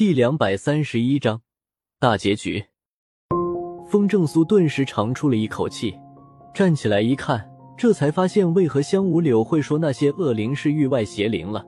[0.00, 1.42] 第两百三十一章
[1.98, 2.64] 大结局。
[3.86, 5.94] 风正苏顿时长出了一口气，
[6.54, 11.62] 站起来一看，这才发现为何香无柳会说那些恶灵是域外邪灵了。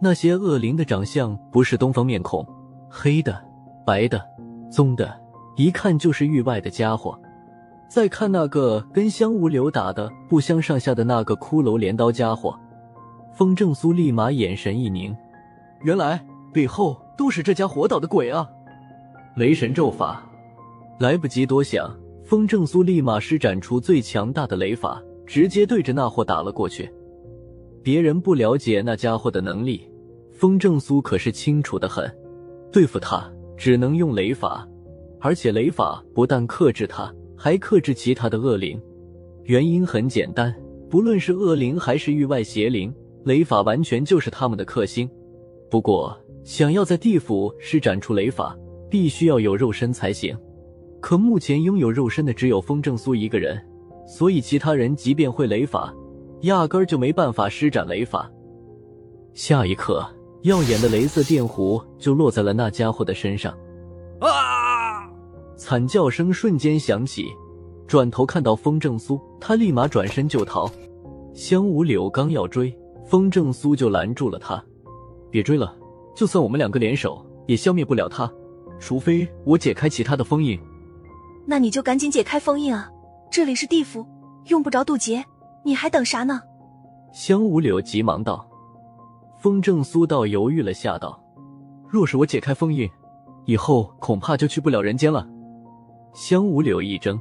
[0.00, 2.46] 那些恶灵的长相不是东方面孔，
[2.88, 3.44] 黑的、
[3.84, 4.24] 白的、
[4.70, 5.12] 棕的，
[5.56, 7.20] 一看就是域外的家伙。
[7.88, 12.56] 再看那个跟香无柳打的不相上下的那个骷髅镰刀家伙，
[13.32, 15.12] 风正苏立马眼神一凝，
[15.82, 18.48] 原来背后都是这家火岛的鬼啊！
[19.36, 20.24] 雷神咒法，
[21.00, 21.94] 来不及多想，
[22.24, 26.90] 风正苏立马施展出最强大的雷法，直接对着那货打了过去。
[27.82, 29.88] 别人不了解那家伙的能力，
[30.32, 32.10] 风正苏可是清楚的很，
[32.72, 34.66] 对付他只能用雷法，
[35.20, 37.12] 而且雷法不但克制他。
[37.36, 38.80] 还克制其他的恶灵，
[39.42, 40.54] 原因很简单，
[40.88, 45.10] 不论是恶灵还是域外邪灵，雷法完全就是他们的克星。
[45.68, 48.56] 不过，想要在地府施展出雷法，
[48.90, 50.36] 必须要有肉身才行。
[51.00, 53.60] 可目前拥有肉身的只有风正苏一个人，
[54.06, 55.92] 所以其他人即便会雷法，
[56.42, 58.30] 压根儿就没办法施展雷法。
[59.32, 60.06] 下一刻，
[60.42, 63.52] 耀眼的雷色电弧就落在了那家伙的身上。
[64.20, 65.10] 啊！
[65.56, 67.26] 惨叫声瞬间响起，
[67.86, 70.70] 转头看到风正苏，他立马转身就逃。
[71.32, 72.74] 香无柳刚要追，
[73.06, 74.62] 风正苏就拦住了他
[75.30, 75.76] ：“别追了，
[76.14, 78.30] 就算我们两个联手，也消灭不了他，
[78.78, 80.58] 除非我解开其他的封印。”
[81.46, 82.90] 那你就赶紧解开封印啊！
[83.30, 84.06] 这里是地府，
[84.46, 85.24] 用不着渡劫，
[85.62, 86.40] 你还等啥呢？
[87.12, 88.48] 香无柳急忙道。
[89.40, 91.22] 风正苏道犹豫了下道
[91.86, 92.88] ：“若是我解开封印，
[93.44, 95.28] 以后恐怕就去不了人间了。”
[96.14, 97.20] 香无柳一怔：“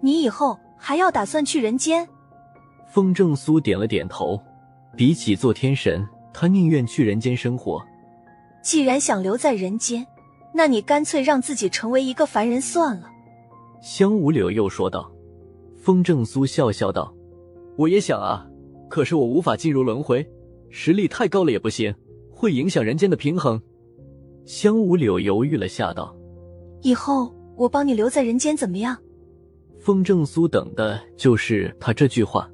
[0.00, 2.08] 你以后还要打算去人间？”
[2.86, 4.40] 风正苏点了点头。
[4.96, 7.84] 比起做天神，他宁愿去人间生活。
[8.62, 10.06] 既然想留在人间，
[10.54, 13.10] 那你干脆让自己成为一个凡人算了。”
[13.82, 15.10] 香无柳又说道。
[15.76, 17.14] 风正苏笑笑道
[17.76, 18.46] ：“我也想啊，
[18.88, 20.28] 可是我无法进入轮回，
[20.68, 21.94] 实力太高了也不行，
[22.30, 23.60] 会影响人间的平衡。”
[24.44, 26.14] 香无柳犹豫了下道
[26.82, 28.96] ：“以后。”我帮你留在人间怎么样？
[29.80, 32.48] 风正苏等的就是他这句话，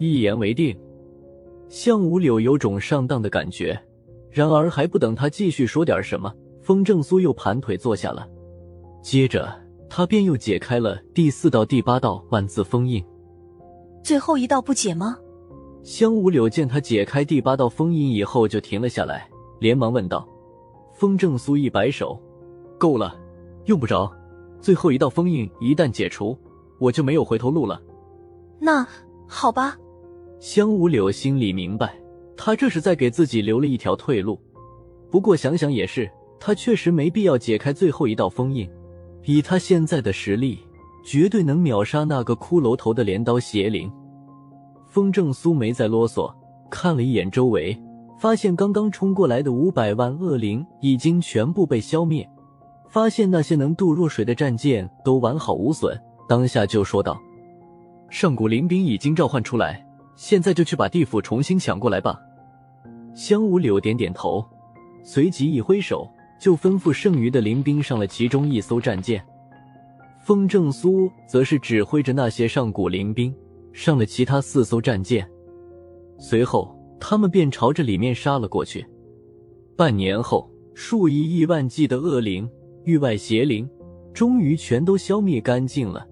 [0.00, 0.76] 一言为定。
[1.68, 3.80] 向无柳有种上当的感觉，
[4.34, 8.28] 然而还不等他继续说点什么，风正苏又盘腿坐下了。
[9.00, 9.48] 接着
[9.88, 13.02] 他便又解开了第四道、第八道万字封印。
[14.02, 15.16] 最后一道不解吗？
[15.84, 19.30] 香无柳见他解开第八道封印以后，就停了下来，
[19.60, 20.28] 连忙问道。
[20.94, 22.20] 风正苏一摆手
[22.76, 23.16] ：“够了，
[23.66, 24.12] 用不着。”
[24.60, 26.36] 最后一道封印一旦解除，
[26.80, 27.80] 我就没有回头路了。
[28.58, 28.84] 那
[29.28, 29.78] 好吧。
[30.40, 31.94] 香无柳心里明白，
[32.36, 34.40] 他这是在给自己留了一条退路。
[35.10, 38.68] 不过想想也是，他确实没必要解开最后一道封印。
[39.24, 40.58] 以他现在的实力，
[41.04, 43.90] 绝对能秒杀那个骷髅头的镰刀邪灵。
[44.86, 46.30] 风正苏没再啰嗦，
[46.70, 47.76] 看了一眼周围，
[48.18, 52.28] 发现刚刚冲过来的五百万恶灵已经全部被消灭。
[52.88, 57.20] 发现那些能渡弱水的战舰都完好无损，当下就说道
[58.10, 59.84] ：“上古灵兵已经召唤出来，
[60.14, 62.20] 现在就去把地府重新抢过来吧。”
[63.14, 64.44] 香无柳点点头，
[65.02, 66.08] 随即一挥手，
[66.40, 69.24] 就吩咐剩余的灵兵上了其中一艘战舰。
[70.20, 73.34] 风正苏则是指挥着那些上古灵兵
[73.72, 75.28] 上了其他四艘战舰，
[76.18, 78.84] 随后他们便朝着里面杀了过去。
[79.76, 82.48] 半年后，数以亿万计的恶灵。
[82.84, 83.66] 域外邪灵
[84.12, 86.06] 终于全都消灭干净了，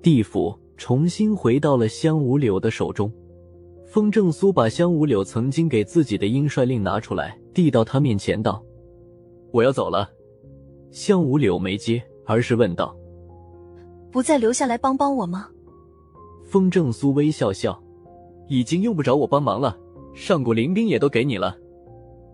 [0.00, 3.12] 地府重新回到了香无柳的手中。
[3.94, 8.60] 风正苏把香无柳曾经给自己的鹰帅令拿出来，递到他面前道
[9.54, 10.10] ：“我要走了。”
[10.90, 12.92] 香无柳没接，而是问道
[14.10, 15.48] ：“不再留下来帮帮我吗？”
[16.44, 17.80] 风正苏微笑笑
[18.50, 19.78] ：“已经用不着我帮忙了，
[20.12, 21.56] 上古灵兵也都给你了。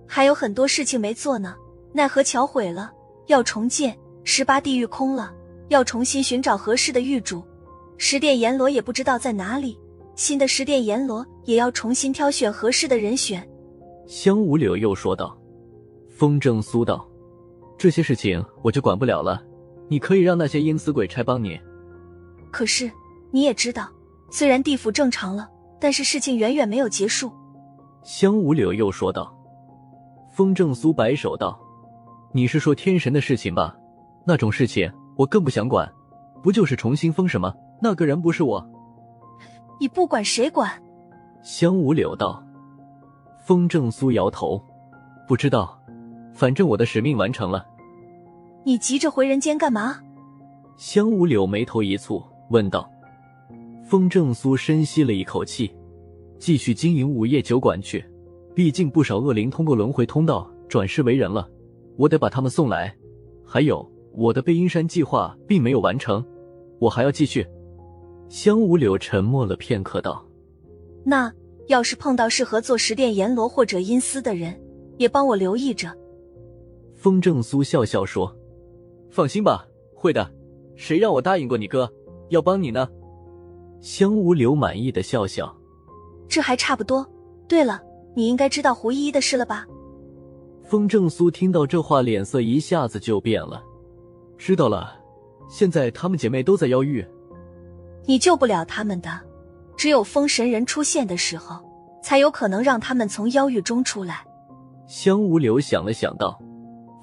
[0.07, 1.55] 还有很多事情没做呢，
[1.93, 2.91] 奈何桥毁了。”
[3.29, 3.95] 要重建
[4.25, 5.31] 十八地狱空了，
[5.69, 7.43] 要重新寻找合适的狱主，
[7.99, 9.79] 十殿阎罗也不知道在哪里。
[10.15, 13.47] 新的十殿阎罗也要重新挑选合适的人选。
[14.07, 15.37] 香无柳又说道
[16.11, 17.07] ：“风正苏道，
[17.79, 19.43] 这些事情我就管不了了，
[19.89, 21.59] 你可以让那些阴司鬼差帮你。
[22.51, 22.91] 可是
[23.31, 23.89] 你也知道，
[24.31, 25.49] 虽然地府正常了，
[25.81, 27.31] 但是事情远远没有结束。”
[28.03, 29.35] 香无柳又说道。
[30.33, 31.59] 风正苏摆手道。
[32.33, 33.77] 你是说天神的事情吧？
[34.25, 35.91] 那种事情我更不想管，
[36.43, 37.53] 不就是重新封什么？
[37.83, 38.65] 那个人不是我，
[39.81, 40.71] 你不管谁管？
[41.43, 42.45] 香无柳道。
[43.43, 44.63] 风正苏摇头，
[45.27, 45.81] 不知道，
[46.35, 47.67] 反正我的使命完成了。
[48.63, 49.99] 你急着回人间干嘛？
[50.77, 52.89] 香无柳眉头一蹙，问道。
[53.83, 55.75] 风正苏深吸了一口气，
[56.39, 58.05] 继续经营午夜酒馆去。
[58.55, 61.49] 毕竟不少恶灵通过轮回通道转世为人了，
[61.97, 62.95] 我得把他们送来。
[63.47, 66.23] 还有，我的背阴山计划并没有完成，
[66.79, 67.47] 我还要继续。
[68.31, 70.25] 香无柳沉默了片刻，道
[71.03, 71.31] ：“那
[71.67, 74.57] 要是碰到适合做十殿阎罗或者阴司的人，
[74.99, 75.93] 也帮我留意着。”
[76.95, 78.33] 风正苏笑笑说
[79.11, 79.67] ：“放心吧，
[79.97, 80.31] 会的。
[80.77, 81.93] 谁让我答应过你哥
[82.29, 82.89] 要帮你呢？”
[83.83, 85.53] 香无柳满意的笑笑
[86.29, 87.05] ：“这还差不多。
[87.49, 87.83] 对了，
[88.15, 89.67] 你应该知道胡依依的事了吧？”
[90.63, 93.61] 风正苏听到这话，脸色一下子就变了。
[94.39, 94.93] “知道了，
[95.49, 97.05] 现在她们姐妹都在妖域。”
[98.11, 99.21] 你救不了他们的，
[99.77, 101.65] 只有封神人出现的时候，
[102.03, 104.27] 才有可能让他们从妖域中出来。
[104.89, 106.37] 香无柳想了想道：“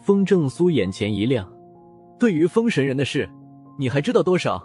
[0.04, 1.50] 风正苏眼前一亮，
[2.20, 3.30] 对于封神人的事，
[3.80, 4.62] 你还知道多少？”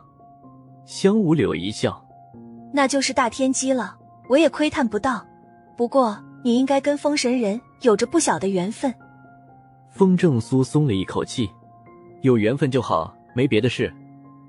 [0.84, 2.04] 香无柳一笑
[2.74, 3.96] ：“那就是大天机了，
[4.28, 5.24] 我也窥探不到。
[5.76, 8.92] 不过你应该跟封神人有着不小的缘分。”
[9.94, 11.48] 风正苏松了一口气
[12.22, 13.94] ：“有缘分就好，没别的事，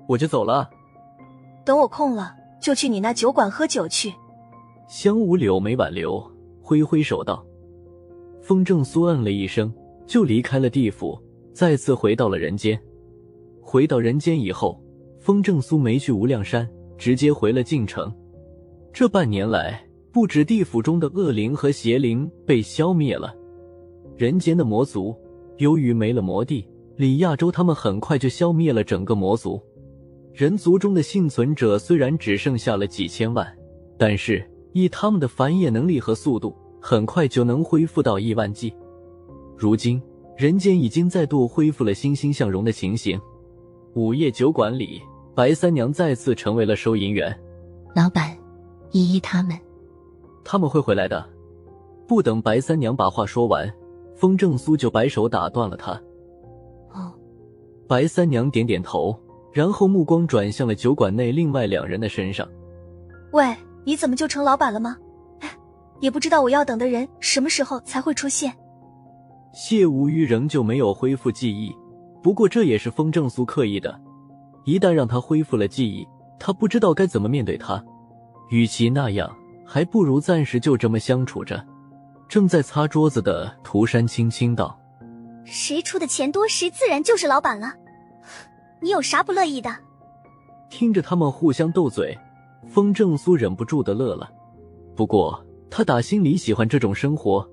[0.08, 0.68] 我就走了。”
[1.64, 4.12] 等我空了，就去你那酒馆喝酒去。
[4.86, 6.22] 香无柳没挽留，
[6.60, 7.44] 挥挥手道
[8.42, 9.72] ：“风正苏嗯了一声，
[10.06, 11.18] 就离开了地府，
[11.52, 12.78] 再次回到了人间。
[13.62, 14.78] 回到人间以后，
[15.18, 16.68] 风正苏没去无量山，
[16.98, 18.14] 直接回了晋城。
[18.92, 19.82] 这半年来，
[20.12, 23.34] 不止地府中的恶灵和邪灵被消灭了，
[24.16, 25.16] 人间的魔族，
[25.56, 29.60] 由于没了魔帝李亚洲，他们很快就消灭了整个魔族。”
[30.34, 33.46] 人族中的幸存者虽然只剩下了几千万，
[33.96, 38.74] 但是以他们的繁衍能力和速度，很快就能恢复到亿万计。
[39.56, 40.02] 如今
[40.36, 43.16] 人间已经再度恢复了欣欣向荣的情形。
[43.94, 45.00] 午夜酒馆里，
[45.36, 47.32] 白三娘再次成为了收银员。
[47.94, 48.36] 老板，
[48.90, 49.56] 依依他们，
[50.42, 51.24] 他们会回来的。
[52.08, 53.72] 不等白三娘把话说完，
[54.16, 55.92] 风正苏就摆手打断了她。
[56.92, 57.14] 哦，
[57.86, 59.16] 白三娘点点头。
[59.54, 62.46] 然后目光转向了酒馆内另外两人的身上。
[63.30, 63.54] 喂，
[63.84, 64.96] 你怎么就成老板了吗？
[65.38, 65.48] 哎，
[66.00, 68.52] 也不知道我要等的人什么时候才会出现。
[69.52, 71.72] 谢无虞仍旧没有恢复记忆，
[72.20, 74.00] 不过这也是风正苏刻意的。
[74.64, 76.04] 一旦让他恢复了记忆，
[76.40, 77.80] 他不知道该怎么面对他。
[78.50, 79.32] 与其那样，
[79.64, 81.64] 还不如暂时就这么相处着。
[82.28, 84.76] 正在擦桌子的涂山轻轻道
[85.44, 87.72] ：“谁出的钱多，谁自然就是老板了。”
[88.80, 89.70] 你有啥不乐意的？
[90.70, 92.16] 听着他们互相斗嘴，
[92.68, 94.30] 风正苏忍不住的乐了。
[94.96, 97.48] 不过他打心里喜欢这种生活，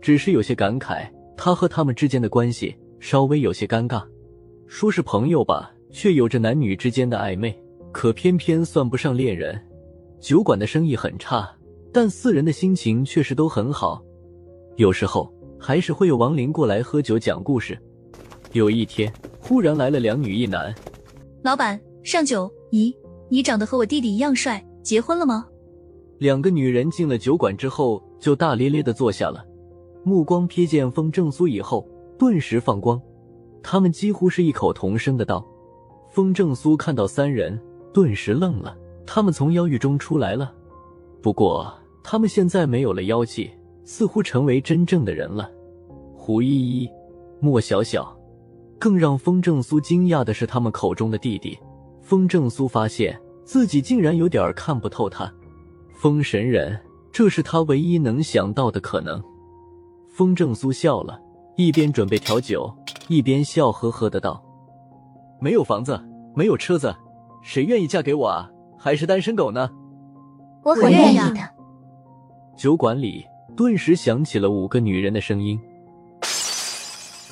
[0.00, 4.02] 只是有些感慨，他和他们之间的关系稍微有些尴尬。
[4.66, 7.56] 说是朋友吧，却有着男女之间的暧昧，
[7.92, 9.60] 可偏偏算不上恋人。
[10.20, 11.48] 酒馆的生意很差，
[11.92, 14.02] 但四人的心情确实都很好。
[14.76, 17.78] 有时候还是会有亡灵过来喝酒讲故事。
[18.52, 19.12] 有一天。
[19.40, 20.74] 忽然来了两女一男，
[21.42, 22.50] 老板上酒。
[22.70, 22.94] 咦，
[23.30, 25.46] 你长得和我弟弟一样帅，结婚了吗？
[26.18, 29.42] 两个女人进了酒馆之后，就大咧咧的坐下了，
[30.02, 31.88] 目光瞥见风正苏以后，
[32.18, 33.00] 顿时放光。
[33.62, 35.46] 他们几乎是异口同声的道
[36.10, 37.58] ：“风正苏看到三人，
[37.94, 38.76] 顿时愣了。
[39.06, 40.52] 他们从妖域中出来了，
[41.22, 43.50] 不过他们现在没有了妖气，
[43.84, 45.50] 似乎成为真正的人了。
[46.14, 46.88] 胡依依，
[47.40, 48.14] 莫小小。”
[48.78, 51.58] 更让风正苏惊讶的是，他们口中的弟弟。
[52.00, 55.30] 风正苏发现自己竟然有点看不透他。
[55.92, 56.78] 风神人，
[57.12, 59.22] 这是他唯一能想到的可能。
[60.08, 61.20] 风正苏笑了，
[61.56, 62.72] 一边准备调酒，
[63.08, 64.42] 一边笑呵呵的道
[65.40, 66.00] ：“没有房子，
[66.34, 66.94] 没有车子，
[67.42, 68.48] 谁愿意嫁给我啊？
[68.78, 69.68] 还是单身狗呢？”
[70.64, 71.40] 我很愿意的。
[72.56, 73.24] 酒馆里
[73.56, 75.60] 顿时响起了五个女人的声音。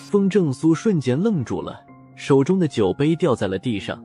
[0.07, 1.85] 风正苏瞬间愣住了，
[2.15, 4.01] 手中的酒杯掉在了地上。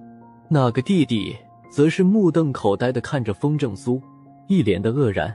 [0.50, 1.38] 那个弟弟
[1.70, 4.01] 则是目瞪口呆的看着风正苏，
[4.48, 5.31] 一脸的愕然。